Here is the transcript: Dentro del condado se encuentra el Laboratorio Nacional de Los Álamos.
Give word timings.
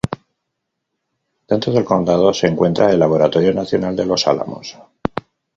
Dentro 1.49 1.71
del 1.71 1.85
condado 1.85 2.33
se 2.33 2.47
encuentra 2.47 2.89
el 2.89 2.97
Laboratorio 2.97 3.53
Nacional 3.53 3.95
de 3.95 4.07
Los 4.07 4.25
Álamos. 4.27 4.75